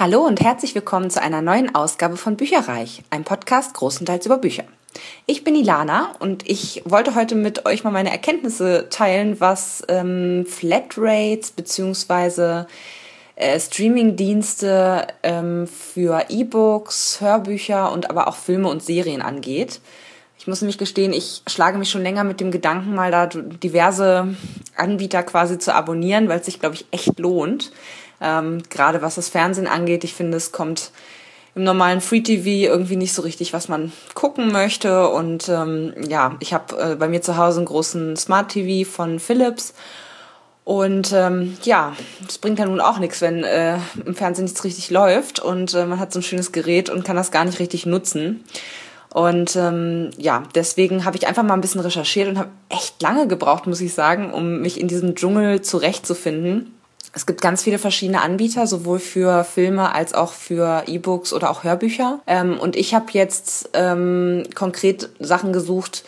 [0.00, 4.62] Hallo und herzlich willkommen zu einer neuen Ausgabe von Bücherreich, einem Podcast großenteils über Bücher.
[5.26, 10.46] Ich bin Ilana und ich wollte heute mit euch mal meine Erkenntnisse teilen, was ähm,
[10.46, 12.66] Flatrates bzw.
[13.34, 19.80] Äh, Streamingdienste ähm, für E-Books, Hörbücher und aber auch Filme und Serien angeht.
[20.38, 24.36] Ich muss nämlich gestehen, ich schlage mich schon länger mit dem Gedanken, mal da diverse
[24.76, 27.72] Anbieter quasi zu abonnieren, weil es sich, glaube ich, echt lohnt.
[28.20, 30.90] Ähm, Gerade was das Fernsehen angeht, ich finde, es kommt
[31.54, 35.08] im normalen Free TV irgendwie nicht so richtig, was man gucken möchte.
[35.08, 39.18] Und ähm, ja, ich habe äh, bei mir zu Hause einen großen Smart TV von
[39.18, 39.74] Philips.
[40.64, 41.96] Und ähm, ja,
[42.28, 45.86] es bringt ja nun auch nichts, wenn äh, im Fernsehen nichts richtig läuft und äh,
[45.86, 48.44] man hat so ein schönes Gerät und kann das gar nicht richtig nutzen.
[49.10, 53.26] Und ähm, ja, deswegen habe ich einfach mal ein bisschen recherchiert und habe echt lange
[53.26, 56.77] gebraucht, muss ich sagen, um mich in diesem Dschungel zurechtzufinden.
[57.14, 61.64] Es gibt ganz viele verschiedene Anbieter, sowohl für Filme als auch für E-Books oder auch
[61.64, 62.20] Hörbücher.
[62.26, 66.04] Ähm, und ich habe jetzt ähm, konkret Sachen gesucht,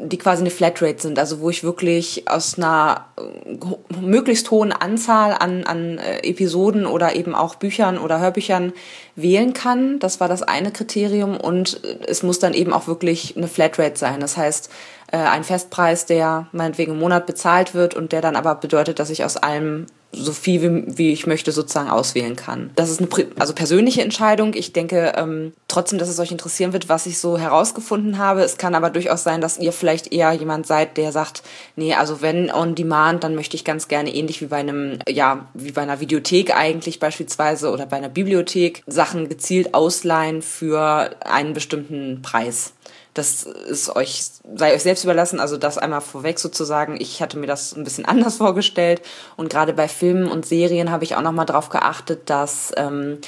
[0.00, 5.32] die quasi eine Flatrate sind, also wo ich wirklich aus einer äh, möglichst hohen Anzahl
[5.32, 8.72] an, an äh, Episoden oder eben auch Büchern oder Hörbüchern
[9.16, 9.98] wählen kann.
[9.98, 14.20] Das war das eine Kriterium und es muss dann eben auch wirklich eine Flatrate sein.
[14.20, 14.70] Das heißt,
[15.10, 19.10] äh, ein Festpreis, der meinetwegen im Monat bezahlt wird und der dann aber bedeutet, dass
[19.10, 22.70] ich aus allem so viel wie, wie ich möchte sozusagen auswählen kann.
[22.76, 24.54] Das ist eine also persönliche Entscheidung.
[24.54, 28.42] Ich denke ähm, trotzdem, dass es euch interessieren wird, was ich so herausgefunden habe.
[28.42, 31.42] Es kann aber durchaus sein, dass ihr vielleicht eher jemand seid, der sagt,
[31.76, 35.48] nee, also wenn on demand, dann möchte ich ganz gerne ähnlich wie bei einem, ja,
[35.52, 41.52] wie bei einer Videothek eigentlich beispielsweise oder bei einer Bibliothek Sachen gezielt ausleihen für einen
[41.52, 42.72] bestimmten Preis.
[43.14, 44.22] Das ist euch,
[44.54, 45.40] sei euch selbst überlassen.
[45.40, 47.00] Also das einmal vorweg sozusagen.
[47.00, 49.02] Ich hatte mir das ein bisschen anders vorgestellt.
[49.36, 53.18] Und gerade bei Filmen und Serien habe ich auch nochmal darauf geachtet, dass ähm,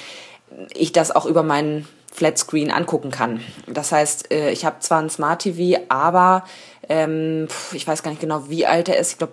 [0.75, 3.41] ich das auch über meinen Flatscreen angucken kann.
[3.67, 6.45] Das heißt, äh, ich habe zwar ein Smart TV, aber
[6.89, 9.13] ähm, ich weiß gar nicht genau, wie alt er ist.
[9.13, 9.33] Ich glaube,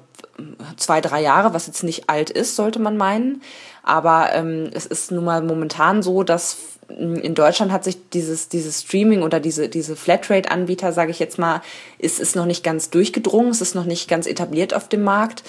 [0.77, 3.41] zwei, drei Jahre, was jetzt nicht alt ist, sollte man meinen.
[3.83, 6.57] Aber ähm, es ist nun mal momentan so, dass
[6.89, 11.61] in Deutschland hat sich dieses, dieses Streaming oder diese, diese Flatrate-Anbieter, sage ich jetzt mal,
[11.99, 15.43] ist, ist noch nicht ganz durchgedrungen, es ist noch nicht ganz etabliert auf dem Markt.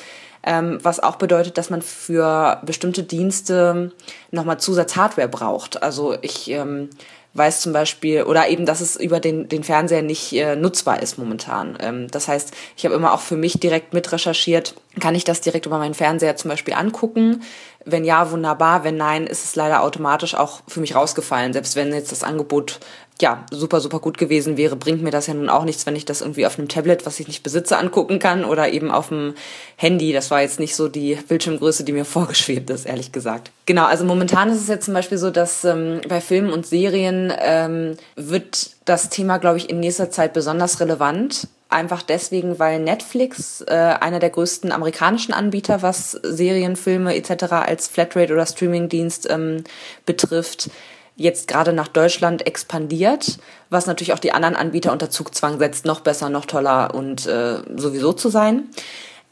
[0.45, 3.93] Ähm, was auch bedeutet, dass man für bestimmte Dienste
[4.31, 5.83] nochmal Zusatzhardware braucht.
[5.83, 6.91] Also ich ähm,
[7.35, 11.19] weiß zum Beispiel, oder eben, dass es über den, den Fernseher nicht äh, nutzbar ist
[11.19, 11.77] momentan.
[11.81, 15.41] Ähm, das heißt, ich habe immer auch für mich direkt mit recherchiert, kann ich das
[15.41, 17.43] direkt über meinen Fernseher zum Beispiel angucken?
[17.85, 18.85] Wenn ja, wunderbar.
[18.85, 21.53] Wenn nein, ist es leider automatisch auch für mich rausgefallen.
[21.53, 22.81] Selbst wenn jetzt das Angebot
[23.21, 26.05] ja, super, super gut gewesen wäre, bringt mir das ja nun auch nichts, wenn ich
[26.05, 29.35] das irgendwie auf einem Tablet, was ich nicht besitze, angucken kann oder eben auf dem
[29.77, 30.13] Handy.
[30.13, 33.51] Das war jetzt nicht so die Bildschirmgröße, die mir vorgeschwebt ist, ehrlich gesagt.
[33.67, 37.33] Genau, also momentan ist es jetzt zum Beispiel so, dass ähm, bei Filmen und Serien
[37.39, 41.49] ähm, wird das Thema, glaube ich, in nächster Zeit besonders relevant.
[41.71, 47.53] Einfach deswegen, weil Netflix, äh, einer der größten amerikanischen Anbieter, was Serien, Filme etc.
[47.53, 49.65] als Flatrate oder Streamingdienst ähm,
[50.07, 50.71] betrifft,
[51.19, 56.01] jetzt gerade nach Deutschland expandiert, was natürlich auch die anderen Anbieter unter Zugzwang setzt, noch
[56.01, 58.69] besser, noch toller und äh, sowieso zu sein.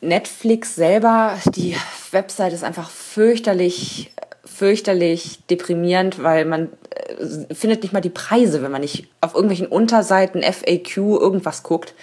[0.02, 1.74] Netflix selber, die
[2.10, 4.12] Website ist einfach fürchterlich,
[4.44, 9.68] fürchterlich deprimierend, weil man äh, findet nicht mal die Preise, wenn man nicht auf irgendwelchen
[9.68, 11.94] Unterseiten FAQ irgendwas guckt.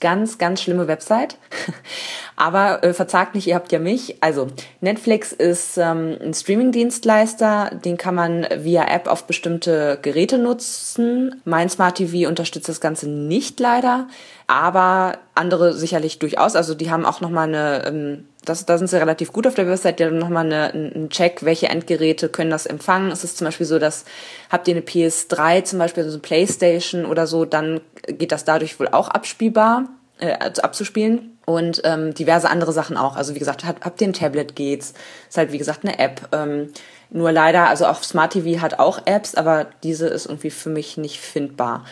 [0.00, 1.36] Ganz, ganz schlimme Website.
[2.36, 4.22] Aber äh, verzagt nicht, ihr habt ja mich.
[4.22, 4.48] Also,
[4.80, 11.42] Netflix ist ähm, ein Streaming-Dienstleister, den kann man via App auf bestimmte Geräte nutzen.
[11.44, 14.08] Mein Smart TV unterstützt das Ganze nicht leider,
[14.46, 16.56] aber andere sicherlich durchaus.
[16.56, 19.68] Also die haben auch nochmal eine, ähm, das, da sind sie relativ gut auf der
[19.68, 23.10] Website, haben nochmal eine, einen Check, welche Endgeräte können das empfangen.
[23.10, 24.04] Es ist zum Beispiel so, dass
[24.50, 28.80] habt ihr eine PS3 zum Beispiel, also eine Playstation oder so, dann geht das dadurch
[28.80, 33.16] wohl auch abspielbar, äh, also abzuspielen und ähm, diverse andere Sachen auch.
[33.16, 34.94] Also wie gesagt, habt, habt ihr ein Tablet geht's,
[35.28, 36.28] ist halt wie gesagt eine App.
[36.32, 36.72] Ähm,
[37.10, 40.96] nur leider, also auch Smart TV hat auch Apps, aber diese ist irgendwie für mich
[40.96, 41.84] nicht findbar.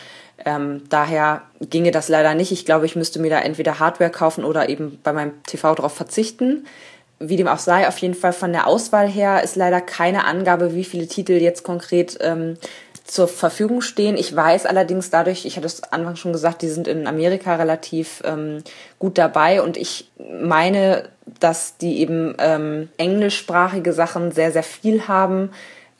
[0.45, 2.51] Ähm, daher ginge das leider nicht.
[2.51, 5.93] Ich glaube, ich müsste mir da entweder Hardware kaufen oder eben bei meinem TV drauf
[5.93, 6.65] verzichten.
[7.19, 10.73] Wie dem auch sei, auf jeden Fall von der Auswahl her ist leider keine Angabe,
[10.73, 12.57] wie viele Titel jetzt konkret ähm,
[13.09, 14.15] zur Verfügung stehen.
[14.17, 18.21] Ich weiß allerdings dadurch, ich hatte es anfangs schon gesagt, die sind in Amerika relativ
[18.23, 18.63] ähm,
[18.99, 21.09] gut dabei und ich meine,
[21.39, 25.49] dass die eben ähm, englischsprachige Sachen sehr, sehr viel haben.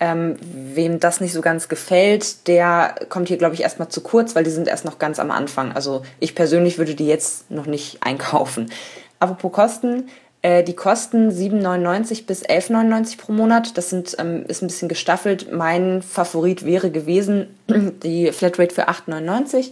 [0.01, 4.33] Ähm, wem das nicht so ganz gefällt, der kommt hier, glaube ich, erstmal zu kurz,
[4.33, 5.73] weil die sind erst noch ganz am Anfang.
[5.73, 8.71] Also ich persönlich würde die jetzt noch nicht einkaufen.
[9.19, 10.05] Apropos Kosten,
[10.41, 13.77] Äh, die kosten 7,99 bis 11,99 pro Monat.
[13.77, 15.51] Das sind, ähm, ist ein bisschen gestaffelt.
[15.51, 17.47] Mein Favorit wäre gewesen
[18.03, 19.71] die Flatrate für 8,99.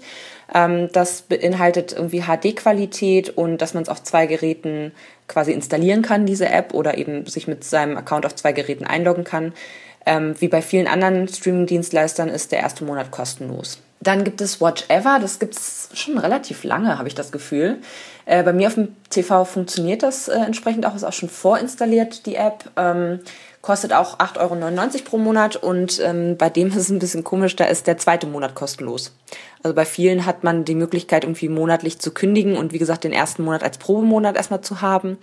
[0.53, 4.91] Ähm, das beinhaltet irgendwie HD-Qualität und dass man es auf zwei Geräten
[5.27, 9.23] quasi installieren kann, diese App, oder eben sich mit seinem Account auf zwei Geräten einloggen
[9.23, 9.53] kann.
[10.07, 13.79] Ähm, wie bei vielen anderen Streaming-Dienstleistern ist der erste Monat kostenlos.
[13.99, 17.79] Dann gibt es Watch Ever, das gibt es schon relativ lange, habe ich das Gefühl.
[18.25, 22.25] Äh, bei mir auf dem TV funktioniert das äh, entsprechend auch, ist auch schon vorinstalliert,
[22.25, 22.71] die App.
[22.77, 23.19] Ähm,
[23.61, 27.57] kostet auch 8,99 Euro pro Monat und ähm, bei dem ist es ein bisschen komisch,
[27.57, 29.13] da ist der zweite Monat kostenlos.
[29.61, 33.11] Also bei vielen hat man die Möglichkeit, irgendwie monatlich zu kündigen und wie gesagt den
[33.11, 35.17] ersten Monat als Probemonat erstmal zu haben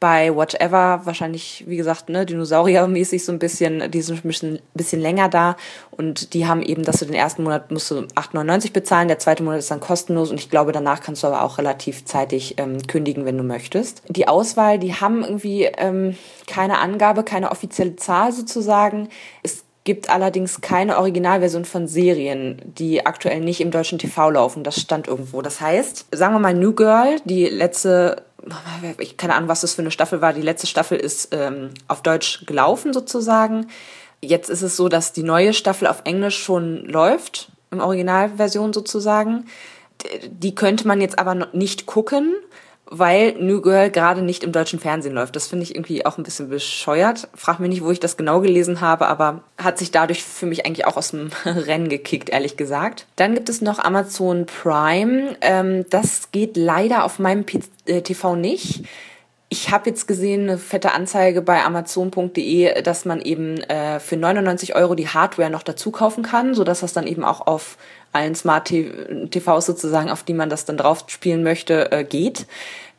[0.00, 5.00] bei Whatever wahrscheinlich, wie gesagt, ne, Dinosaurier-mäßig so ein bisschen, die sind ein bisschen, bisschen
[5.00, 5.56] länger da
[5.90, 9.42] und die haben eben, dass du den ersten Monat musst du 8,99 bezahlen, der zweite
[9.42, 12.78] Monat ist dann kostenlos und ich glaube, danach kannst du aber auch relativ zeitig ähm,
[12.86, 14.02] kündigen, wenn du möchtest.
[14.08, 19.10] Die Auswahl, die haben irgendwie ähm, keine Angabe, keine offizielle Zahl sozusagen.
[19.42, 24.62] Es gibt allerdings keine Originalversion von Serien, die aktuell nicht im deutschen TV laufen.
[24.62, 25.42] Das stand irgendwo.
[25.42, 28.24] Das heißt, sagen wir mal New Girl, die letzte
[28.98, 30.32] ich keine Ahnung, was das für eine Staffel war.
[30.32, 33.66] Die letzte Staffel ist ähm, auf Deutsch gelaufen sozusagen.
[34.20, 39.46] Jetzt ist es so, dass die neue Staffel auf Englisch schon läuft, im Originalversion sozusagen.
[40.28, 42.34] Die könnte man jetzt aber nicht gucken,
[42.90, 45.36] weil New Girl gerade nicht im deutschen Fernsehen läuft.
[45.36, 47.28] Das finde ich irgendwie auch ein bisschen bescheuert.
[47.34, 50.66] Frag mich nicht, wo ich das genau gelesen habe, aber hat sich dadurch für mich
[50.66, 53.06] eigentlich auch aus dem Rennen gekickt, ehrlich gesagt.
[53.14, 55.36] Dann gibt es noch Amazon Prime.
[55.40, 58.84] Ähm, das geht leider auf meinem TV nicht.
[59.52, 64.76] Ich habe jetzt gesehen, eine fette Anzeige bei Amazon.de, dass man eben äh, für 99
[64.76, 67.76] Euro die Hardware noch dazu kaufen kann, sodass das dann eben auch auf
[68.12, 72.46] allen Smart TVs sozusagen, auf die man das dann drauf spielen möchte, äh, geht.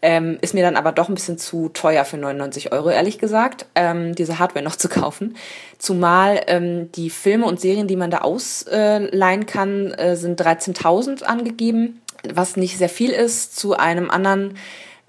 [0.04, 3.68] Ähm, ist mir dann aber doch ein bisschen zu teuer für 99 Euro, ehrlich gesagt,
[3.76, 5.36] ähm, diese Hardware noch zu kaufen.
[5.78, 12.02] Zumal ähm, die Filme und Serien, die man da ausleihen kann, äh, sind 13.000 angegeben,
[12.34, 14.56] was nicht sehr viel ist zu einem anderen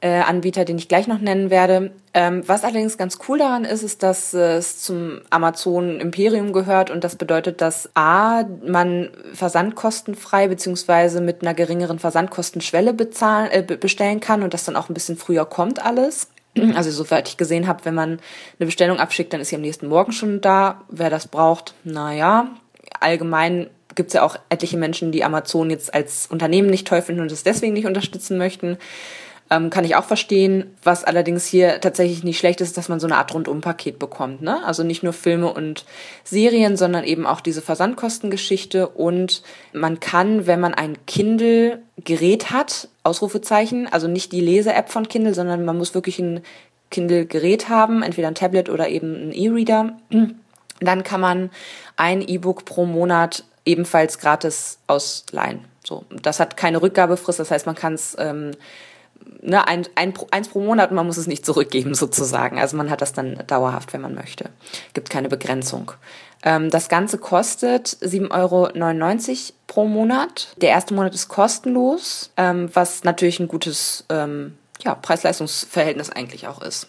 [0.02, 1.92] äh, Anbieter, den ich gleich noch nennen werde.
[2.12, 6.90] Ähm, was allerdings ganz cool daran ist, ist, dass äh, es zum Amazon Imperium gehört
[6.90, 14.18] und das bedeutet, dass A, man versandkostenfrei beziehungsweise mit einer geringeren Versandkostenschwelle bezahlen, äh, bestellen
[14.18, 16.28] kann und das dann auch ein bisschen früher kommt alles.
[16.74, 18.18] Also soweit ich gesehen habe, wenn man
[18.58, 20.82] eine Bestellung abschickt, dann ist sie am nächsten Morgen schon da.
[20.90, 22.48] Wer das braucht, naja,
[23.00, 27.22] allgemein gibt es ja auch etliche Menschen, die Amazon jetzt als Unternehmen nicht toll finden
[27.22, 28.78] und es deswegen nicht unterstützen möchten.
[29.52, 30.74] Ähm, kann ich auch verstehen.
[30.82, 34.40] Was allerdings hier tatsächlich nicht schlecht ist, dass man so eine Art Rundum-Paket bekommt.
[34.40, 34.64] Ne?
[34.64, 35.84] Also nicht nur Filme und
[36.24, 38.88] Serien, sondern eben auch diese Versandkostengeschichte.
[38.88, 39.42] Und
[39.74, 45.66] man kann, wenn man ein Kindle-Gerät hat, Ausrufezeichen, also nicht die Lese-App von Kindle, sondern
[45.66, 46.40] man muss wirklich ein
[46.90, 49.98] Kindle-Gerät haben, entweder ein Tablet oder eben ein E-Reader.
[50.80, 51.50] Dann kann man
[51.96, 55.66] ein E-Book pro Monat ebenfalls gratis ausleihen.
[55.84, 58.52] So, das hat keine Rückgabefrist, das heißt, man kann es ähm,
[59.42, 62.58] ne, ein, ein, eins pro Monat und man muss es nicht zurückgeben sozusagen.
[62.58, 64.50] Also man hat das dann dauerhaft, wenn man möchte.
[64.94, 65.92] Gibt keine Begrenzung.
[66.42, 70.48] Ähm, das Ganze kostet 7,99 Euro pro Monat.
[70.56, 76.62] Der erste Monat ist kostenlos, ähm, was natürlich ein gutes ähm, ja, Preis-Leistungs-Verhältnis eigentlich auch
[76.62, 76.88] ist.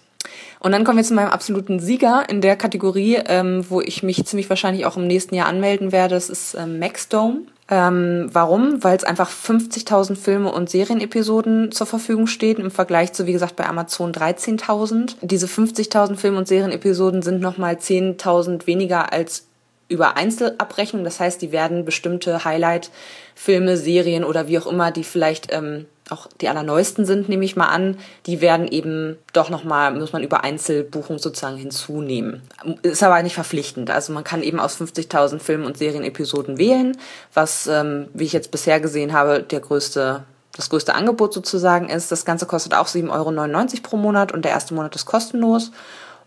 [0.60, 4.26] Und dann kommen wir zu meinem absoluten Sieger in der Kategorie, ähm, wo ich mich
[4.26, 6.16] ziemlich wahrscheinlich auch im nächsten Jahr anmelden werde.
[6.16, 7.42] Das ist ähm, Maxdome.
[7.70, 8.84] Ähm, warum?
[8.84, 13.56] Weil es einfach 50.000 Filme und Serienepisoden zur Verfügung stehen im Vergleich zu, wie gesagt,
[13.56, 15.16] bei Amazon 13.000.
[15.22, 19.48] Diese 50.000 Film- und Serienepisoden sind nochmal 10.000 weniger als
[19.88, 21.04] über Einzelabrechnung.
[21.04, 26.28] Das heißt, die werden bestimmte Highlight-Filme, Serien oder wie auch immer, die vielleicht ähm, auch
[26.42, 30.44] die allerneuesten sind, nehme ich mal an, die werden eben doch nochmal, muss man über
[30.44, 32.42] Einzelbuchung sozusagen hinzunehmen.
[32.82, 33.90] Ist aber nicht verpflichtend.
[33.90, 36.98] Also man kann eben aus 50.000 Film- und Serienepisoden wählen,
[37.34, 40.24] was, ähm, wie ich jetzt bisher gesehen habe, der größte,
[40.56, 42.12] das größte Angebot sozusagen ist.
[42.12, 45.72] Das Ganze kostet auch 7,99 Euro pro Monat und der erste Monat ist kostenlos.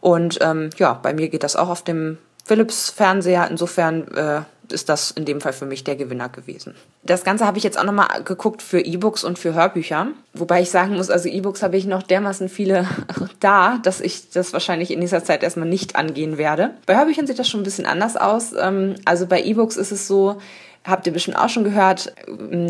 [0.01, 3.49] Und ähm, ja, bei mir geht das auch auf dem Philips Fernseher.
[3.51, 4.41] Insofern äh,
[4.73, 6.75] ist das in dem Fall für mich der Gewinner gewesen.
[7.03, 10.09] Das Ganze habe ich jetzt auch nochmal geguckt für E-Books und für Hörbücher.
[10.35, 12.89] Wobei ich sagen muss, also E-Books habe ich noch dermaßen viele
[13.41, 16.75] da, dass ich das wahrscheinlich in dieser Zeit erstmal nicht angehen werde.
[16.87, 18.53] Bei Hörbüchern sieht das schon ein bisschen anders aus.
[18.59, 20.39] Ähm, also bei E-Books ist es so,
[20.87, 22.13] habt ihr bestimmt auch schon gehört.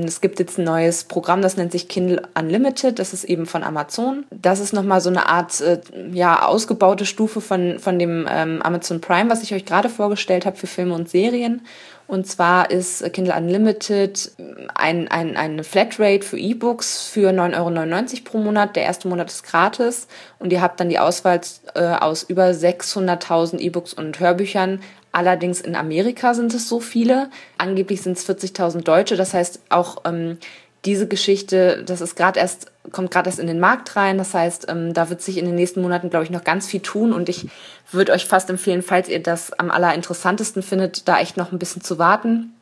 [0.04, 2.98] Es gibt jetzt ein neues Programm, das nennt sich Kindle Unlimited.
[2.98, 4.24] Das ist eben von Amazon.
[4.30, 5.80] Das ist nochmal so eine Art äh,
[6.12, 10.56] ja, ausgebaute Stufe von, von dem ähm, Amazon Prime, was ich euch gerade vorgestellt habe
[10.56, 11.62] für Filme und Serien.
[12.08, 14.30] Und zwar ist Kindle Unlimited
[14.74, 18.76] ein, ein, eine Flatrate für E-Books für 9,99 Euro pro Monat.
[18.76, 20.06] Der erste Monat ist gratis
[20.38, 21.40] und ihr habt dann die Auswahl
[21.74, 24.80] äh, aus über 600.000 E-Books und Hörbüchern
[25.16, 27.30] Allerdings in Amerika sind es so viele.
[27.56, 29.16] Angeblich sind es 40.000 Deutsche.
[29.16, 30.36] Das heißt, auch ähm,
[30.84, 34.18] diese Geschichte, das ist gerade erst, kommt gerade erst in den Markt rein.
[34.18, 36.80] Das heißt, ähm, da wird sich in den nächsten Monaten, glaube ich, noch ganz viel
[36.80, 37.14] tun.
[37.14, 37.48] Und ich
[37.90, 41.80] würde euch fast empfehlen, falls ihr das am allerinteressantesten findet, da echt noch ein bisschen
[41.80, 42.52] zu warten.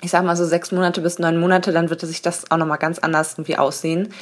[0.00, 2.78] Ich sage mal so sechs Monate bis neun Monate, dann wird sich das auch nochmal
[2.78, 4.14] ganz anders irgendwie aussehen.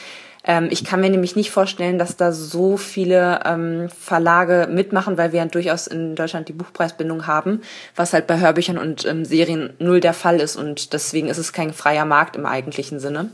[0.44, 5.32] Ähm, ich kann mir nämlich nicht vorstellen, dass da so viele ähm, Verlage mitmachen, weil
[5.32, 7.62] wir ja durchaus in Deutschland die Buchpreisbindung haben,
[7.94, 11.52] was halt bei Hörbüchern und ähm, Serien null der Fall ist und deswegen ist es
[11.52, 13.30] kein freier Markt im eigentlichen Sinne.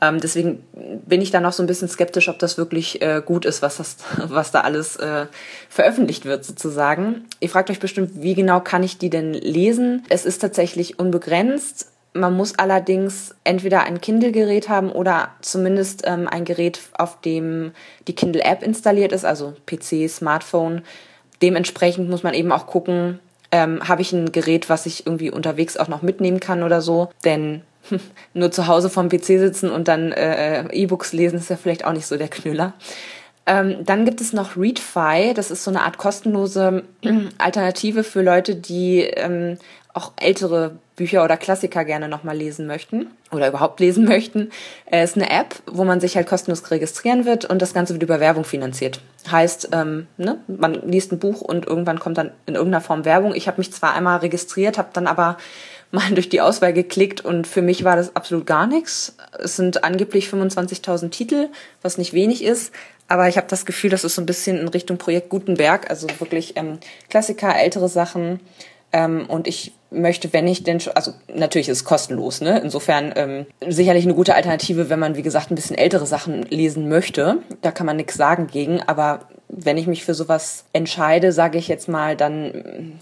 [0.00, 0.64] Ähm, deswegen
[1.06, 3.76] bin ich da noch so ein bisschen skeptisch, ob das wirklich äh, gut ist, was,
[3.76, 5.26] das, was da alles äh,
[5.68, 7.26] veröffentlicht wird sozusagen.
[7.40, 10.04] Ihr fragt euch bestimmt, wie genau kann ich die denn lesen?
[10.08, 11.90] Es ist tatsächlich unbegrenzt.
[12.12, 17.72] Man muss allerdings entweder ein Kindle-Gerät haben oder zumindest ähm, ein Gerät, auf dem
[18.08, 20.82] die Kindle-App installiert ist, also PC, Smartphone.
[21.40, 23.20] Dementsprechend muss man eben auch gucken,
[23.52, 27.10] ähm, habe ich ein Gerät, was ich irgendwie unterwegs auch noch mitnehmen kann oder so.
[27.24, 27.62] Denn
[28.34, 31.92] nur zu Hause vom PC sitzen und dann äh, E-Books lesen ist ja vielleicht auch
[31.92, 32.74] nicht so der Knüller.
[33.46, 36.84] Ähm, dann gibt es noch ReadFi, das ist so eine Art kostenlose
[37.38, 39.58] Alternative für Leute, die ähm,
[39.94, 44.50] auch ältere Bücher oder Klassiker gerne nochmal lesen möchten oder überhaupt lesen möchten,
[44.90, 48.02] äh, ist eine App, wo man sich halt kostenlos registrieren wird und das Ganze wird
[48.02, 49.00] über Werbung finanziert.
[49.30, 53.34] Heißt, ähm, ne, man liest ein Buch und irgendwann kommt dann in irgendeiner Form Werbung.
[53.34, 55.36] Ich habe mich zwar einmal registriert, habe dann aber
[55.90, 59.16] mal durch die Auswahl geklickt und für mich war das absolut gar nichts.
[59.38, 61.48] Es sind angeblich 25.000 Titel,
[61.82, 62.72] was nicht wenig ist,
[63.08, 66.06] aber ich habe das Gefühl, das ist so ein bisschen in Richtung Projekt Gutenberg, also
[66.20, 66.78] wirklich ähm,
[67.08, 68.38] Klassiker, ältere Sachen.
[68.92, 72.60] Ähm, und ich möchte, wenn ich denn, also natürlich ist es kostenlos, ne?
[72.60, 76.88] Insofern ähm, sicherlich eine gute Alternative, wenn man, wie gesagt, ein bisschen ältere Sachen lesen
[76.88, 77.38] möchte.
[77.62, 81.68] Da kann man nichts sagen gegen, aber wenn ich mich für sowas entscheide, sage ich
[81.68, 82.92] jetzt mal, dann ähm,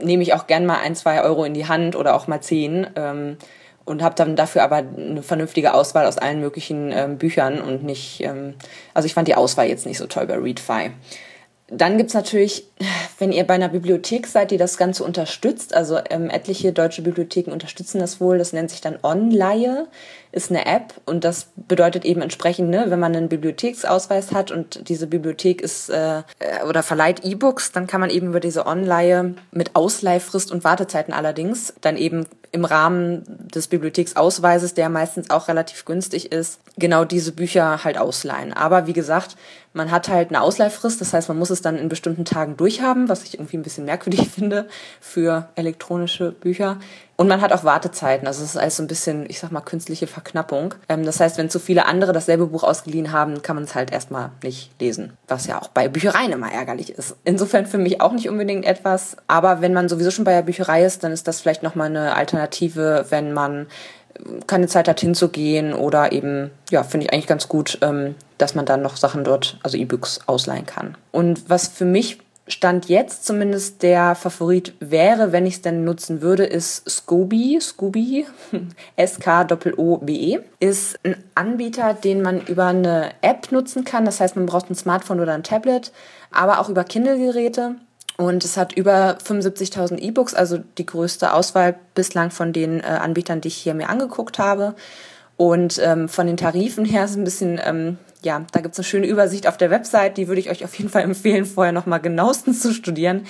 [0.00, 2.86] nehme ich auch gern mal ein, zwei Euro in die Hand oder auch mal zehn.
[2.96, 3.36] Ähm,
[3.86, 8.20] und habe dann dafür aber eine vernünftige Auswahl aus allen möglichen ähm, Büchern und nicht,
[8.20, 8.54] ähm,
[8.94, 10.90] also ich fand die Auswahl jetzt nicht so toll bei ReadFi.
[11.68, 12.68] Dann gibt's natürlich,
[13.18, 17.50] wenn ihr bei einer Bibliothek seid, die das Ganze unterstützt, also ähm, etliche deutsche Bibliotheken
[17.50, 19.88] unterstützen das wohl, das nennt sich dann Onleihe,
[20.36, 24.86] ist eine App und das bedeutet eben entsprechend, ne, wenn man einen Bibliotheksausweis hat und
[24.90, 26.24] diese Bibliothek ist äh,
[26.68, 31.72] oder verleiht E-Books, dann kann man eben über diese Onleihe mit Ausleihfrist und Wartezeiten allerdings
[31.80, 37.82] dann eben im Rahmen des Bibliotheksausweises, der meistens auch relativ günstig ist, genau diese Bücher
[37.82, 38.52] halt ausleihen.
[38.52, 39.36] Aber wie gesagt,
[39.72, 43.08] man hat halt eine Ausleihfrist, das heißt, man muss es dann in bestimmten Tagen durchhaben,
[43.08, 44.68] was ich irgendwie ein bisschen merkwürdig finde
[45.00, 46.78] für elektronische Bücher.
[47.16, 49.62] Und man hat auch Wartezeiten, also es ist alles so ein bisschen, ich sag mal,
[49.62, 50.74] künstliche Verknappung.
[50.88, 53.90] Ähm, das heißt, wenn zu viele andere dasselbe Buch ausgeliehen haben, kann man es halt
[53.90, 57.16] erstmal nicht lesen, was ja auch bei Büchereien immer ärgerlich ist.
[57.24, 60.84] Insofern für mich auch nicht unbedingt etwas, aber wenn man sowieso schon bei der Bücherei
[60.84, 63.66] ist, dann ist das vielleicht nochmal eine Alternative, wenn man
[64.46, 68.66] keine Zeit hat hinzugehen oder eben, ja, finde ich eigentlich ganz gut, ähm, dass man
[68.66, 70.96] dann noch Sachen dort, also E-Books ausleihen kann.
[71.12, 76.22] Und was für mich Stand jetzt zumindest der Favorit wäre, wenn ich es denn nutzen
[76.22, 77.58] würde, ist Scooby.
[77.60, 78.24] Scooby,
[78.96, 84.04] S-K-O-O-B-E, ist ein Anbieter, den man über eine App nutzen kann.
[84.04, 85.90] Das heißt, man braucht ein Smartphone oder ein Tablet,
[86.30, 87.76] aber auch über Kindle-Geräte.
[88.16, 93.40] Und es hat über 75.000 E-Books, also die größte Auswahl bislang von den äh, Anbietern,
[93.40, 94.74] die ich hier mir angeguckt habe.
[95.36, 98.84] Und ähm, von den Tarifen her ist ein bisschen, ähm, ja, da gibt es eine
[98.84, 102.00] schöne Übersicht auf der Website, die würde ich euch auf jeden Fall empfehlen, vorher nochmal
[102.00, 103.24] genauestens zu studieren.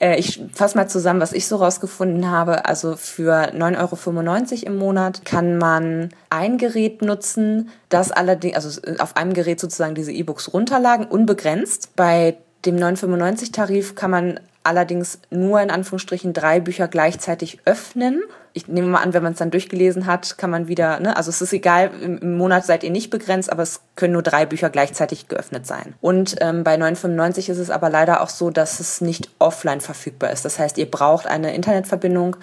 [0.00, 2.64] Äh, ich fasse mal zusammen, was ich so rausgefunden habe.
[2.64, 9.16] Also für 9,95 Euro im Monat kann man ein Gerät nutzen, das allerdings, also auf
[9.16, 11.96] einem Gerät sozusagen diese E-Books runterladen, unbegrenzt.
[11.96, 18.22] Bei dem 995-Tarif kann man allerdings nur in Anführungsstrichen drei Bücher gleichzeitig öffnen.
[18.52, 21.28] Ich nehme mal an, wenn man es dann durchgelesen hat, kann man wieder, ne, also
[21.28, 24.70] es ist egal, im Monat seid ihr nicht begrenzt, aber es können nur drei Bücher
[24.70, 25.94] gleichzeitig geöffnet sein.
[26.00, 30.30] Und ähm, bei 995 ist es aber leider auch so, dass es nicht offline verfügbar
[30.30, 30.44] ist.
[30.44, 32.36] Das heißt, ihr braucht eine Internetverbindung,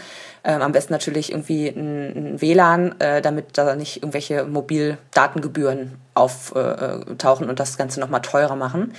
[0.43, 7.47] ähm, am besten natürlich irgendwie ein, ein WLAN, äh, damit da nicht irgendwelche Mobildatengebühren auftauchen
[7.47, 8.93] äh, und das Ganze nochmal teurer machen.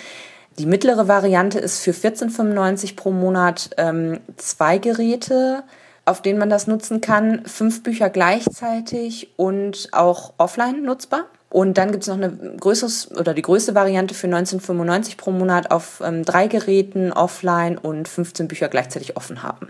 [0.59, 5.65] Die mittlere Variante ist für 14,95 pro Monat ähm, zwei Geräte
[6.05, 7.45] auf denen man das nutzen kann.
[7.47, 11.27] Fünf Bücher gleichzeitig und auch offline nutzbar.
[11.51, 15.71] Und dann gibt es noch eine größeres oder die größte Variante für 1995 pro Monat
[15.71, 19.69] auf ähm, drei Geräten offline und 15 Bücher gleichzeitig offen haben.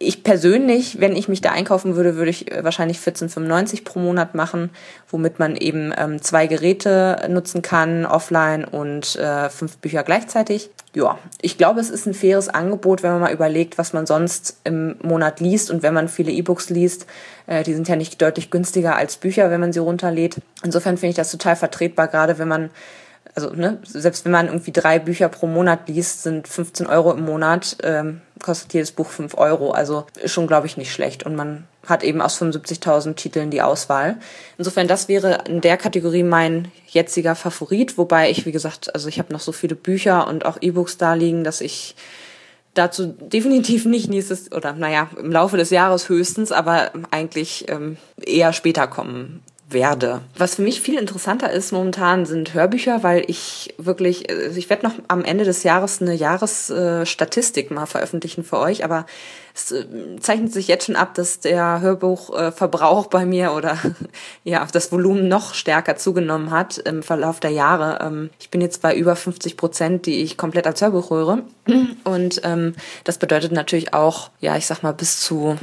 [0.00, 4.36] Ich persönlich, wenn ich mich da einkaufen würde, würde ich äh, wahrscheinlich 14,95 pro Monat
[4.36, 4.70] machen,
[5.08, 10.70] womit man eben ähm, zwei Geräte nutzen kann, offline und äh, fünf Bücher gleichzeitig.
[10.94, 14.60] Ja, ich glaube, es ist ein faires Angebot, wenn man mal überlegt, was man sonst
[14.62, 17.06] im Monat liest und wenn man viele E-Books liest.
[17.48, 20.36] Äh, die sind ja nicht deutlich günstiger als Bücher, wenn man sie runterlädt.
[20.62, 22.70] Insofern finde ich das total vertretbar, gerade wenn man
[23.34, 27.24] also ne, selbst wenn man irgendwie drei Bücher pro Monat liest, sind 15 Euro im
[27.24, 29.72] Monat, ähm, kostet jedes Buch 5 Euro.
[29.72, 31.24] Also ist schon, glaube ich, nicht schlecht.
[31.24, 34.18] Und man hat eben aus 75.000 Titeln die Auswahl.
[34.56, 37.98] Insofern, das wäre in der Kategorie mein jetziger Favorit.
[37.98, 41.14] Wobei ich, wie gesagt, also ich habe noch so viele Bücher und auch E-Books da
[41.14, 41.96] liegen, dass ich
[42.74, 48.52] dazu definitiv nicht nächstes oder naja, im Laufe des Jahres höchstens, aber eigentlich ähm, eher
[48.52, 50.22] später kommen werde.
[50.36, 54.86] Was für mich viel interessanter ist momentan sind Hörbücher, weil ich wirklich, also ich werde
[54.86, 59.04] noch am Ende des Jahres eine Jahresstatistik mal veröffentlichen für euch, aber
[59.54, 59.84] es äh,
[60.20, 63.76] zeichnet sich jetzt schon ab, dass der Hörbuchverbrauch bei mir oder
[64.44, 67.98] ja, das Volumen noch stärker zugenommen hat im Verlauf der Jahre.
[68.00, 71.40] Ähm, ich bin jetzt bei über 50 Prozent, die ich komplett als Hörbuch höre.
[72.04, 75.58] Und ähm, das bedeutet natürlich auch, ja, ich sag mal, bis zu,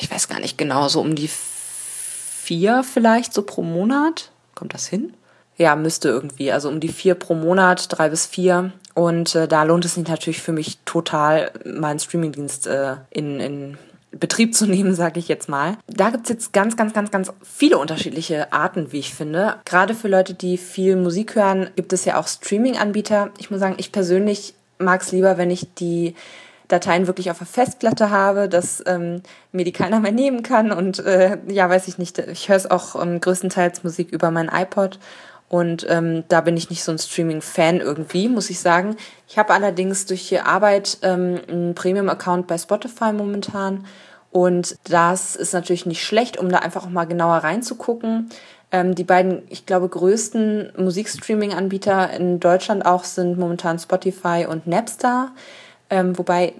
[0.00, 1.30] ich weiß gar nicht genau, so um die
[2.50, 4.32] vier vielleicht so pro Monat.
[4.56, 5.14] Kommt das hin?
[5.56, 6.50] Ja, müsste irgendwie.
[6.50, 8.72] Also um die vier pro Monat, drei bis vier.
[8.92, 13.78] Und äh, da lohnt es sich natürlich für mich total, meinen Streamingdienst äh, in, in
[14.10, 15.76] Betrieb zu nehmen, sage ich jetzt mal.
[15.86, 19.54] Da gibt's jetzt ganz, ganz, ganz, ganz viele unterschiedliche Arten, wie ich finde.
[19.64, 23.30] Gerade für Leute, die viel Musik hören, gibt es ja auch Streaming-Anbieter.
[23.38, 26.16] Ich muss sagen, ich persönlich mag es lieber, wenn ich die
[26.70, 29.22] Dateien wirklich auf der Festplatte habe, dass ähm,
[29.52, 30.72] mir die keiner mehr nehmen kann.
[30.72, 34.48] Und äh, ja, weiß ich nicht, ich höre es auch ähm, größtenteils Musik über mein
[34.48, 34.98] iPod.
[35.48, 38.96] Und ähm, da bin ich nicht so ein Streaming-Fan irgendwie, muss ich sagen.
[39.26, 43.84] Ich habe allerdings durch die Arbeit ähm, einen Premium-Account bei Spotify momentan.
[44.30, 48.30] Und das ist natürlich nicht schlecht, um da einfach auch mal genauer reinzugucken.
[48.70, 55.32] Ähm, die beiden, ich glaube, größten Musikstreaming-Anbieter in Deutschland auch sind momentan Spotify und Napster.
[55.92, 56.54] Ähm, wobei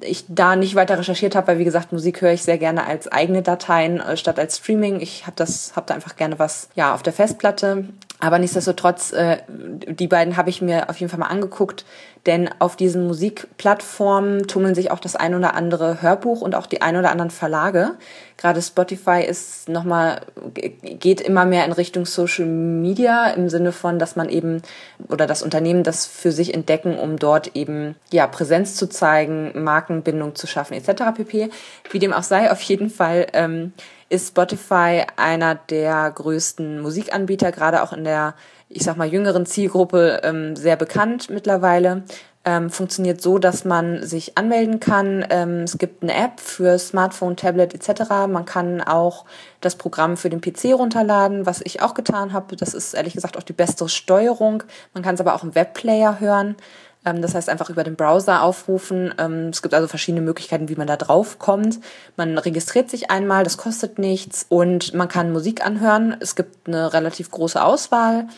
[0.00, 3.06] ich da nicht weiter recherchiert habe, weil wie gesagt, Musik höre ich sehr gerne als
[3.06, 5.00] eigene Dateien äh, statt als Streaming.
[5.00, 7.84] Ich habe das, habe da einfach gerne was ja auf der Festplatte.
[8.22, 11.84] Aber nichtsdestotrotz, äh, die beiden habe ich mir auf jeden Fall mal angeguckt,
[12.24, 16.82] denn auf diesen Musikplattformen tummeln sich auch das ein oder andere Hörbuch und auch die
[16.82, 17.96] ein oder anderen Verlage.
[18.36, 20.20] Gerade Spotify ist nochmal,
[20.54, 24.62] geht immer mehr in Richtung Social Media im Sinne von, dass man eben
[25.08, 30.36] oder das Unternehmen das für sich entdecken, um dort eben ja Präsenz zu zeigen, Markenbindung
[30.36, 31.02] zu schaffen etc.
[31.16, 31.50] pp.
[31.90, 33.72] Wie dem auch sei, auf jeden Fall ähm,
[34.12, 38.34] ist Spotify einer der größten Musikanbieter, gerade auch in der,
[38.68, 42.04] ich sag mal, jüngeren Zielgruppe ähm, sehr bekannt mittlerweile.
[42.44, 45.24] Ähm, funktioniert so, dass man sich anmelden kann.
[45.30, 48.10] Ähm, es gibt eine App für Smartphone, Tablet etc.
[48.28, 49.24] Man kann auch
[49.60, 52.56] das Programm für den PC runterladen, was ich auch getan habe.
[52.56, 54.64] Das ist ehrlich gesagt auch die beste Steuerung.
[54.92, 56.56] Man kann es aber auch im Webplayer hören.
[57.04, 59.14] Ähm, das heißt einfach über den Browser aufrufen.
[59.18, 61.80] Ähm, es gibt also verschiedene Möglichkeiten, wie man da drauf kommt.
[62.16, 66.16] Man registriert sich einmal, das kostet nichts und man kann Musik anhören.
[66.20, 68.28] Es gibt eine relativ große Auswahl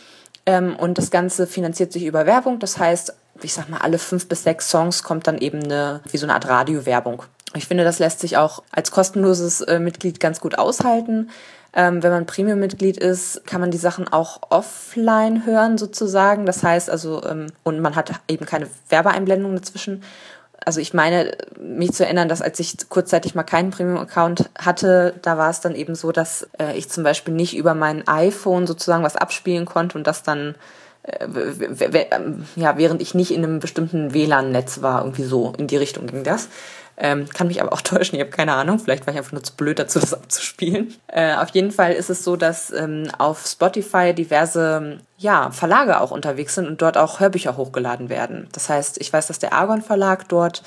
[0.47, 2.59] ähm, und das Ganze finanziert sich über Werbung.
[2.59, 6.19] Das heißt, ich sag mal, alle fünf bis sechs Songs kommt dann eben eine, wie
[6.19, 7.25] so eine Art Radiowerbung.
[7.57, 11.31] Ich finde, das lässt sich auch als kostenloses äh, Mitglied ganz gut aushalten.
[11.77, 16.47] Ähm, wenn man Premium-Mitglied ist, kann man die Sachen auch offline hören sozusagen.
[16.47, 20.03] Das heißt also, ähm, und man hat eben keine Werbeeinblendung dazwischen.
[20.65, 25.37] Also ich meine, mich zu erinnern, dass als ich kurzzeitig mal keinen Premium-Account hatte, da
[25.37, 29.03] war es dann eben so, dass äh, ich zum Beispiel nicht über mein iPhone sozusagen
[29.03, 30.55] was abspielen konnte und das dann
[31.03, 31.27] äh,
[32.57, 36.25] ja, während ich nicht in einem bestimmten WLAN-Netz war, irgendwie so in die Richtung ging
[36.25, 36.49] das.
[36.97, 38.79] Ähm, kann mich aber auch täuschen, ich habe keine Ahnung.
[38.79, 40.95] Vielleicht war ich einfach nur zu blöd dazu, das abzuspielen.
[41.09, 46.11] Äh, auf jeden Fall ist es so, dass ähm, auf Spotify diverse ja, Verlage auch
[46.11, 48.49] unterwegs sind und dort auch Hörbücher hochgeladen werden.
[48.53, 50.63] Das heißt, ich weiß, dass der Argon Verlag dort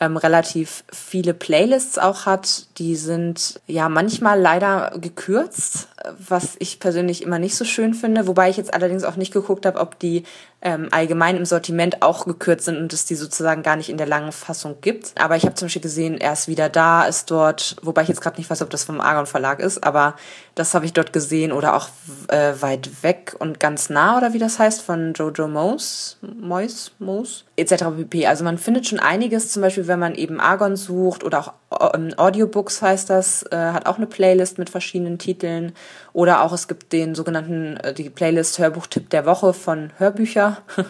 [0.00, 2.66] ähm, relativ viele Playlists auch hat.
[2.78, 8.26] Die sind ja manchmal leider gekürzt, was ich persönlich immer nicht so schön finde.
[8.26, 10.24] Wobei ich jetzt allerdings auch nicht geguckt habe, ob die
[10.62, 14.06] ähm, allgemein im Sortiment auch gekürzt sind und es die sozusagen gar nicht in der
[14.06, 15.12] langen Fassung gibt.
[15.20, 18.20] Aber ich habe zum Beispiel gesehen, er ist wieder da, ist dort, wobei ich jetzt
[18.20, 20.14] gerade nicht weiß, ob das vom Argon Verlag ist, aber
[20.54, 21.88] das habe ich dort gesehen oder auch
[22.28, 27.44] äh, weit weg und ganz nah oder wie das heißt von Jojo Moes, Mois, Moes
[27.56, 27.84] etc.
[27.96, 28.26] pp.
[28.26, 32.14] Also man findet schon einiges, zum Beispiel wenn man eben Argon sucht oder auch ähm,
[32.16, 35.72] Audiobooks heißt das, äh, hat auch eine Playlist mit verschiedenen Titeln.
[36.14, 40.62] Oder auch es gibt den sogenannten, äh, die Playlist Hörbuchtipp der Woche von Hörbücher.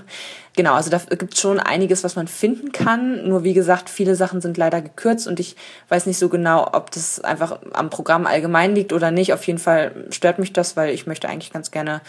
[0.57, 3.29] genau, also da gibt es schon einiges, was man finden kann.
[3.29, 5.57] Nur wie gesagt, viele Sachen sind leider gekürzt und ich
[5.89, 9.33] weiß nicht so genau, ob das einfach am Programm allgemein liegt oder nicht.
[9.33, 12.03] Auf jeden Fall stört mich das, weil ich möchte eigentlich ganz gerne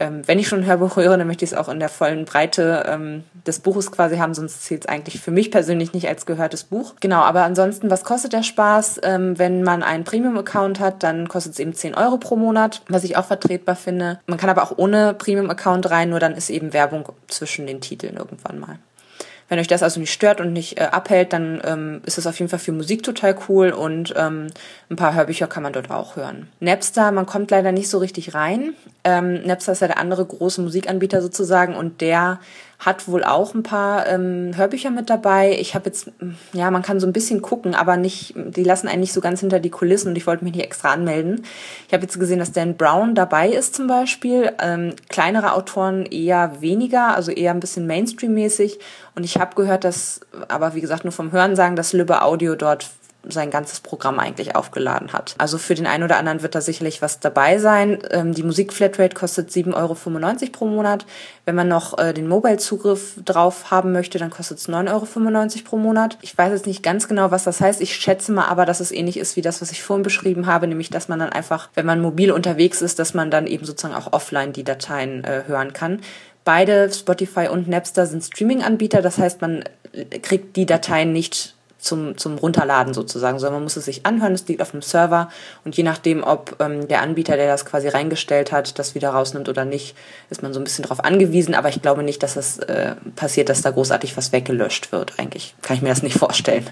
[0.00, 2.24] ähm, wenn ich schon ein Hörbuch höre, dann möchte ich es auch in der vollen
[2.24, 6.26] Breite ähm, des Buches quasi haben, sonst zählt es eigentlich für mich persönlich nicht als
[6.26, 6.94] gehörtes Buch.
[7.00, 9.00] Genau, aber ansonsten, was kostet der Spaß?
[9.02, 13.04] Ähm, wenn man einen Premium-Account hat, dann kostet es eben 10 Euro pro Monat, was
[13.04, 14.20] ich auch vertretbar finde.
[14.26, 18.16] Man kann aber auch ohne Premium-Account rein, nur dann ist eben Werbung zwischen den Titeln
[18.16, 18.78] irgendwann mal.
[19.50, 22.38] Wenn euch das also nicht stört und nicht äh, abhält, dann ähm, ist es auf
[22.38, 24.46] jeden Fall für Musik total cool und ähm,
[24.88, 26.48] ein paar Hörbücher kann man dort auch hören.
[26.60, 28.74] Napster, man kommt leider nicht so richtig rein.
[29.02, 32.38] Ähm, Napster ist ja der andere große Musikanbieter sozusagen und der
[32.80, 35.54] hat wohl auch ein paar ähm, Hörbücher mit dabei.
[35.60, 36.10] Ich habe jetzt,
[36.54, 39.40] ja, man kann so ein bisschen gucken, aber nicht, die lassen einen nicht so ganz
[39.40, 41.44] hinter die Kulissen und ich wollte mich nicht extra anmelden.
[41.86, 44.52] Ich habe jetzt gesehen, dass Dan Brown dabei ist zum Beispiel.
[44.62, 48.78] Ähm, kleinere Autoren eher weniger, also eher ein bisschen Mainstream-mäßig.
[49.14, 52.54] Und ich habe gehört, dass, aber wie gesagt, nur vom Hören sagen, dass Lübbe Audio
[52.54, 52.88] dort
[53.28, 55.34] sein ganzes Programm eigentlich aufgeladen hat.
[55.38, 57.98] Also für den einen oder anderen wird da sicherlich was dabei sein.
[58.10, 59.94] Ähm, die Musik-Flatrate kostet 7,95 Euro
[60.52, 61.06] pro Monat.
[61.44, 65.06] Wenn man noch äh, den Mobile-Zugriff drauf haben möchte, dann kostet es 9,95 Euro
[65.64, 66.18] pro Monat.
[66.22, 67.80] Ich weiß jetzt nicht ganz genau, was das heißt.
[67.80, 70.66] Ich schätze mal aber, dass es ähnlich ist wie das, was ich vorhin beschrieben habe,
[70.66, 73.94] nämlich dass man dann einfach, wenn man mobil unterwegs ist, dass man dann eben sozusagen
[73.94, 76.00] auch offline die Dateien äh, hören kann.
[76.44, 79.02] Beide, Spotify und Napster, sind Streaming-Anbieter.
[79.02, 79.64] Das heißt, man
[80.22, 84.46] kriegt die Dateien nicht zum, zum Runterladen sozusagen, sondern man muss es sich anhören, es
[84.46, 85.28] liegt auf dem Server
[85.64, 89.48] und je nachdem, ob ähm, der Anbieter, der das quasi reingestellt hat, das wieder rausnimmt
[89.48, 89.94] oder nicht,
[90.30, 93.48] ist man so ein bisschen darauf angewiesen, aber ich glaube nicht, dass es äh, passiert,
[93.48, 95.18] dass da großartig was weggelöscht wird.
[95.18, 96.66] Eigentlich kann ich mir das nicht vorstellen.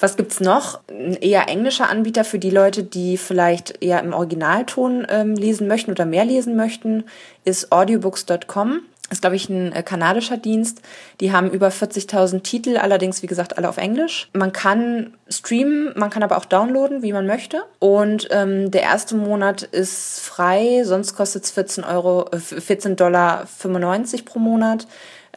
[0.00, 0.80] Was gibt's noch?
[0.88, 5.90] Ein eher englischer Anbieter für die Leute, die vielleicht eher im Originalton ähm, lesen möchten
[5.90, 7.04] oder mehr lesen möchten,
[7.44, 8.80] ist audiobooks.com
[9.10, 10.82] ist, glaube ich, ein äh, kanadischer Dienst.
[11.20, 14.28] Die haben über 40.000 Titel, allerdings, wie gesagt, alle auf Englisch.
[14.32, 17.62] Man kann streamen, man kann aber auch downloaden, wie man möchte.
[17.78, 23.46] Und ähm, der erste Monat ist frei, sonst kostet es 14 Euro, äh, 14 Dollar
[23.46, 24.86] 95 pro Monat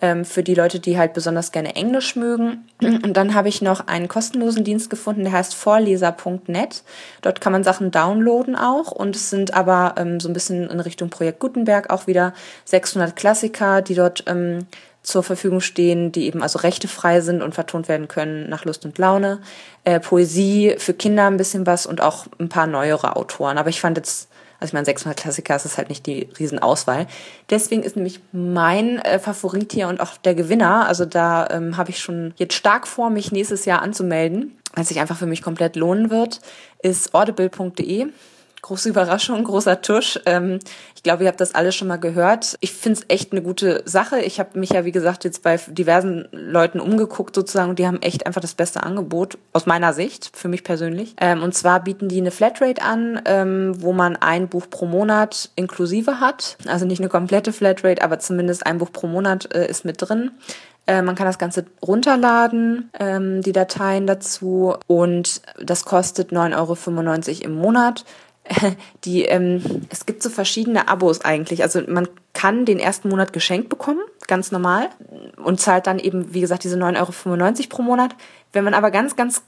[0.04, 2.68] ähm, für die Leute, die halt besonders gerne Englisch mögen.
[2.82, 6.84] Und dann habe ich noch einen kostenlosen Dienst gefunden, der heißt vorleser.net.
[7.22, 10.82] Dort kann man Sachen downloaden auch und es sind aber ähm, so ein bisschen in
[10.82, 12.34] Richtung Projekt Gutenberg auch wieder
[12.66, 14.68] 600 Klassiker, die dort ähm,
[15.04, 18.98] zur Verfügung stehen, die eben also rechtefrei sind und vertont werden können nach Lust und
[18.98, 19.39] Laune.
[19.86, 23.58] Äh, Poesie für Kinder ein bisschen was und auch ein paar neuere Autoren.
[23.58, 24.28] Aber ich fand jetzt
[24.63, 27.06] also ich meine, 600 Klassiker ist halt nicht die Riesenauswahl.
[27.49, 31.89] Deswegen ist nämlich mein äh, Favorit hier und auch der Gewinner, also da ähm, habe
[31.89, 35.76] ich schon jetzt stark vor, mich nächstes Jahr anzumelden, weil sich einfach für mich komplett
[35.76, 36.39] lohnen wird,
[36.82, 38.08] ist audible.de
[38.63, 40.19] große Überraschung, großer Tusch.
[40.26, 40.60] Ähm,
[40.95, 42.58] ich glaube, ihr habt das alles schon mal gehört.
[42.62, 44.21] Ich finde es echt eine gute Sache.
[44.21, 48.02] Ich habe mich ja, wie gesagt, jetzt bei diversen Leuten umgeguckt sozusagen und die haben
[48.02, 51.13] echt einfach das beste Angebot aus meiner Sicht, für mich persönlich.
[51.19, 55.49] Ähm, und zwar bieten die eine Flatrate an, ähm, wo man ein Buch pro Monat
[55.56, 56.58] inklusive hat.
[56.65, 60.32] Also nicht eine komplette Flatrate, aber zumindest ein Buch pro Monat äh, ist mit drin.
[60.88, 64.76] Äh, man kann das Ganze runterladen, die Dateien dazu.
[64.88, 68.06] Und das kostet 9,95 Euro im Monat.
[69.06, 71.63] die, ähm, es gibt so verschiedene Abos eigentlich.
[71.63, 74.89] Also man kann den ersten Monat geschenkt bekommen, ganz normal,
[75.43, 78.15] und zahlt dann eben, wie gesagt, diese 9,95 Euro pro Monat.
[78.51, 79.43] Wenn man aber ganz, ganz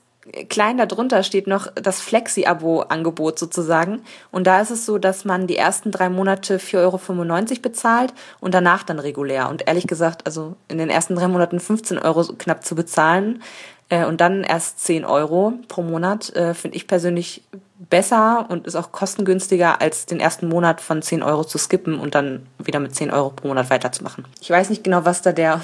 [0.50, 4.02] klein darunter steht noch das Flexi-Abo-Angebot sozusagen.
[4.32, 8.54] Und da ist es so, dass man die ersten drei Monate 4,95 Euro bezahlt und
[8.54, 9.50] danach dann regulär.
[9.50, 13.44] Und ehrlich gesagt, also in den ersten drei Monaten 15 Euro knapp zu bezahlen
[13.90, 17.44] äh, und dann erst 10 Euro pro Monat, äh, finde ich persönlich
[17.78, 22.16] besser und ist auch kostengünstiger, als den ersten Monat von 10 Euro zu skippen und
[22.16, 24.26] dann wieder mit 10 Euro pro Monat weiterzumachen.
[24.40, 25.62] Ich weiß nicht genau, was da der,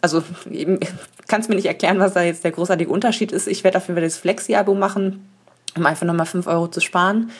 [0.00, 0.80] also eben,
[1.28, 3.46] kannst mir nicht erklären, was da jetzt der großartige Unterschied ist.
[3.46, 5.28] Ich werde auf jeden Fall das Flexi-Abo machen,
[5.76, 7.30] um einfach nochmal 5 Euro zu sparen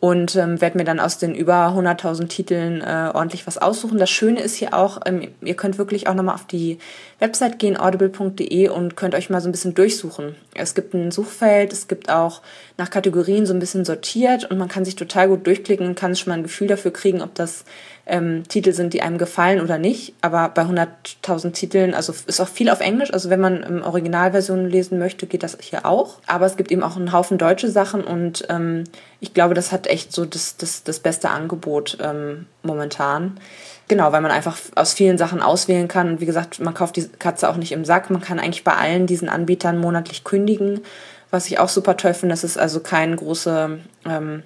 [0.00, 3.98] und ähm, werde mir dann aus den über 100.000 Titeln äh, ordentlich was aussuchen.
[3.98, 6.78] Das Schöne ist hier auch, ähm, ihr könnt wirklich auch nochmal auf die
[7.18, 10.36] Website gehen, audible.de und könnt euch mal so ein bisschen durchsuchen.
[10.54, 12.42] Es gibt ein Suchfeld, es gibt auch
[12.76, 16.14] nach Kategorien so ein bisschen sortiert und man kann sich total gut durchklicken und kann
[16.14, 17.64] schon mal ein Gefühl dafür kriegen, ob das
[18.08, 20.14] ähm, Titel sind, die einem gefallen oder nicht.
[20.22, 23.12] Aber bei 100.000 Titeln, also ist auch viel auf Englisch.
[23.12, 26.18] Also wenn man ähm, Originalversionen lesen möchte, geht das hier auch.
[26.26, 28.84] Aber es gibt eben auch einen Haufen deutsche Sachen und ähm,
[29.20, 33.38] ich glaube, das hat echt so das, das, das beste Angebot ähm, momentan.
[33.88, 36.08] Genau, weil man einfach aus vielen Sachen auswählen kann.
[36.10, 38.10] Und wie gesagt, man kauft die Katze auch nicht im Sack.
[38.10, 40.80] Man kann eigentlich bei allen diesen Anbietern monatlich kündigen.
[41.30, 44.42] Was ich auch super toll finde, das ist also keine große ähm,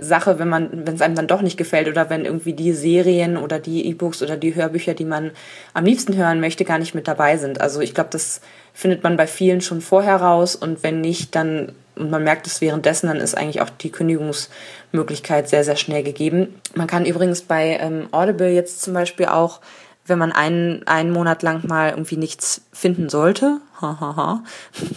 [0.00, 3.38] Sache, wenn man, wenn es einem dann doch nicht gefällt oder wenn irgendwie die Serien
[3.38, 5.30] oder die E-Books oder die Hörbücher, die man
[5.72, 7.60] am liebsten hören möchte, gar nicht mit dabei sind.
[7.60, 8.42] Also ich glaube, das
[8.74, 12.60] findet man bei vielen schon vorher raus und wenn nicht, dann und man merkt es
[12.60, 16.54] währenddessen, dann ist eigentlich auch die Kündigungsmöglichkeit sehr, sehr schnell gegeben.
[16.74, 19.60] Man kann übrigens bei ähm, Audible jetzt zum Beispiel auch,
[20.06, 23.60] wenn man einen, einen Monat lang mal irgendwie nichts finden sollte,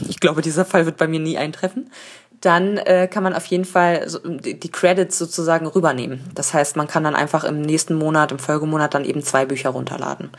[0.10, 1.90] ich glaube, dieser Fall wird bei mir nie eintreffen,
[2.46, 6.20] dann äh, kann man auf jeden Fall so, die Credits sozusagen rübernehmen.
[6.36, 9.70] Das heißt, man kann dann einfach im nächsten Monat, im Folgemonat dann eben zwei Bücher
[9.70, 10.30] runterladen.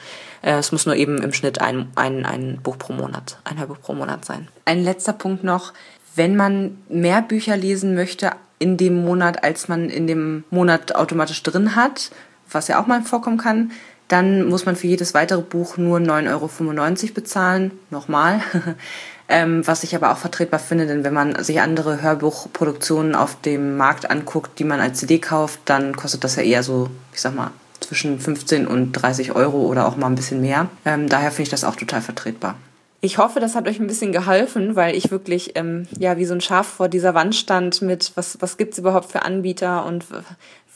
[0.42, 3.80] Äh, es muss nur eben im Schnitt ein, ein, ein Buch pro Monat, ein Hörbuch
[3.80, 4.48] pro Monat sein.
[4.66, 5.72] Ein letzter Punkt noch.
[6.14, 11.42] Wenn man mehr Bücher lesen möchte in dem Monat, als man in dem Monat automatisch
[11.42, 12.10] drin hat,
[12.50, 13.72] was ja auch mal vorkommen kann,
[14.08, 17.70] dann muss man für jedes weitere Buch nur 9,95 Euro bezahlen.
[17.90, 18.42] Nochmal.
[19.28, 23.76] ähm, was ich aber auch vertretbar finde, denn wenn man sich andere Hörbuchproduktionen auf dem
[23.76, 27.34] Markt anguckt, die man als CD kauft, dann kostet das ja eher so, ich sag
[27.34, 30.68] mal, zwischen 15 und 30 Euro oder auch mal ein bisschen mehr.
[30.84, 32.56] Ähm, daher finde ich das auch total vertretbar.
[33.00, 36.32] Ich hoffe, das hat euch ein bisschen geholfen, weil ich wirklich ähm, ja wie so
[36.32, 40.06] ein Schaf vor dieser Wand stand mit was was gibt's überhaupt für Anbieter und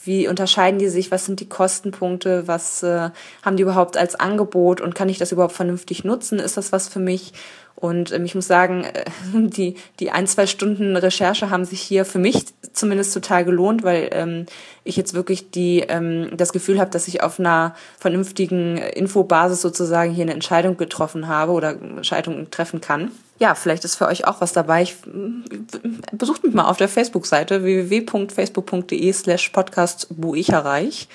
[0.03, 3.09] wie unterscheiden die sich, was sind die Kostenpunkte, was äh,
[3.43, 6.39] haben die überhaupt als Angebot und kann ich das überhaupt vernünftig nutzen?
[6.39, 7.33] Ist das was für mich?
[7.75, 12.05] Und ähm, ich muss sagen, äh, die, die ein, zwei Stunden Recherche haben sich hier
[12.05, 14.45] für mich zumindest total gelohnt, weil ähm,
[14.83, 20.11] ich jetzt wirklich die, ähm, das Gefühl habe, dass ich auf einer vernünftigen Infobasis sozusagen
[20.11, 23.11] hier eine Entscheidung getroffen habe oder Entscheidungen treffen kann.
[23.39, 24.83] Ja, vielleicht ist für euch auch was dabei.
[24.83, 31.07] Ich, äh, besucht mich mal auf der Facebook-Seite www.facebook.de slash podcast Buicherreich.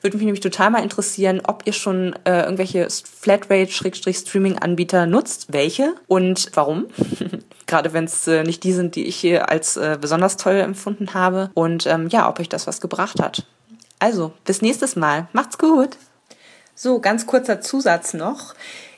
[0.00, 6.50] Würde mich nämlich total mal interessieren, ob ihr schon äh, irgendwelche Flatrate-Streaming-Anbieter nutzt, welche und
[6.54, 6.86] warum.
[7.66, 11.14] Gerade wenn es äh, nicht die sind, die ich hier als äh, besonders toll empfunden
[11.14, 11.50] habe.
[11.54, 13.44] Und ähm, ja, ob euch das was gebracht hat.
[13.98, 15.28] Also, bis nächstes Mal.
[15.32, 15.96] Macht's gut.
[16.74, 18.54] So, ganz kurzer Zusatz noch.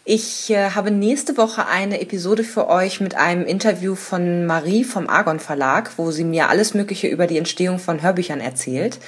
[0.07, 5.09] Ich äh, habe nächste Woche eine Episode für euch mit einem Interview von Marie vom
[5.09, 8.99] Argon Verlag, wo sie mir alles Mögliche über die Entstehung von Hörbüchern erzählt.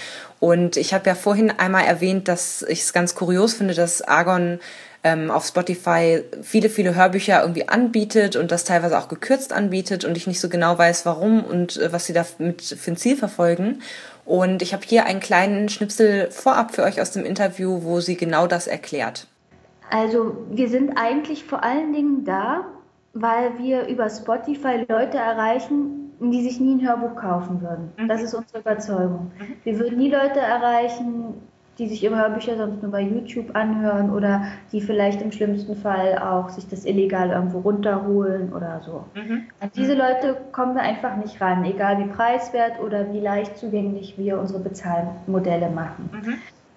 [0.40, 4.58] Und ich habe ja vorhin einmal erwähnt, dass ich es ganz kurios finde, dass Argon
[5.04, 10.16] ähm, auf Spotify viele, viele Hörbücher irgendwie anbietet und das teilweise auch gekürzt anbietet und
[10.16, 13.18] ich nicht so genau weiß, warum und äh, was sie da mit für ein Ziel
[13.18, 13.82] verfolgen.
[14.24, 18.16] Und ich habe hier einen kleinen Schnipsel vorab für euch aus dem Interview, wo sie
[18.16, 19.26] genau das erklärt.
[19.90, 22.64] Also wir sind eigentlich vor allen Dingen da,
[23.14, 27.92] weil wir über Spotify Leute erreichen, die sich nie ein Hörbuch kaufen würden.
[27.96, 28.08] Mhm.
[28.08, 29.30] Das ist unsere Überzeugung.
[29.38, 29.56] Mhm.
[29.64, 31.34] Wir würden nie Leute erreichen,
[31.78, 36.18] die sich ihre Hörbücher sonst nur bei YouTube anhören oder die vielleicht im schlimmsten Fall
[36.18, 39.04] auch sich das illegal irgendwo runterholen oder so.
[39.14, 39.42] Mhm.
[39.60, 44.16] An diese Leute kommen wir einfach nicht ran, egal wie preiswert oder wie leicht zugänglich
[44.16, 46.08] wir unsere Bezahlmodelle machen.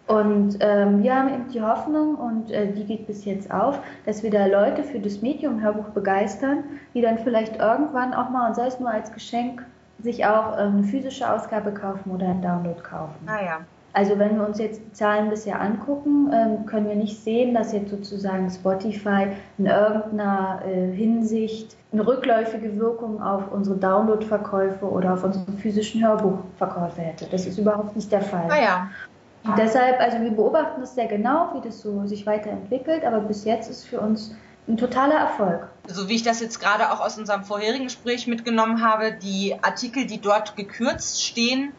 [0.10, 4.24] Und ähm, wir haben eben die Hoffnung, und äh, die geht bis jetzt auf, dass
[4.24, 6.64] wir da Leute für das Medium-Hörbuch begeistern,
[6.96, 9.64] die dann vielleicht irgendwann auch mal, und sei es nur als Geschenk,
[10.00, 13.28] sich auch ähm, eine physische Ausgabe kaufen oder einen Download kaufen.
[13.28, 13.60] Ah ja.
[13.94, 17.72] Also wenn wir uns jetzt die Zahlen bisher angucken, ähm, können wir nicht sehen, dass
[17.72, 19.28] jetzt sozusagen Spotify
[19.60, 27.02] in irgendeiner äh, Hinsicht eine rückläufige Wirkung auf unsere Download-Verkäufe oder auf unsere physischen Hörbuchverkäufe
[27.02, 27.26] hätte.
[27.30, 28.48] Das ist überhaupt nicht der Fall.
[28.50, 28.88] Ah ja.
[29.44, 33.46] Und deshalb, also wir beobachten das sehr genau, wie das so sich weiterentwickelt, aber bis
[33.46, 34.36] jetzt ist für uns
[34.68, 35.68] ein totaler Erfolg.
[35.88, 40.06] So wie ich das jetzt gerade auch aus unserem vorherigen Gespräch mitgenommen habe, die Artikel,
[40.06, 41.74] die dort gekürzt stehen,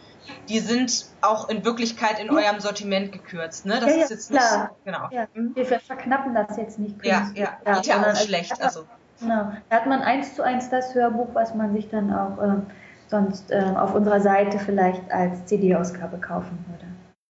[0.49, 3.79] die sind auch in Wirklichkeit in eurem Sortiment gekürzt, ne?
[3.81, 4.63] Das ja, ist jetzt klar.
[4.63, 5.09] nicht genau.
[5.11, 7.05] Ja, wir verknappen das jetzt nicht.
[7.05, 8.61] Ja, ja, ja, geht ja auch schlecht.
[8.63, 8.85] Also.
[9.21, 9.53] Genau.
[9.69, 12.61] Da hat man eins zu eins das Hörbuch, was man sich dann auch äh,
[13.09, 16.87] sonst äh, auf unserer Seite vielleicht als CD-Ausgabe kaufen würde.